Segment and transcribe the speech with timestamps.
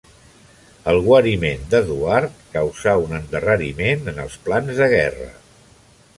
[0.93, 5.31] El guariment d'Eduard causà un endarreriment en els plans de guerra.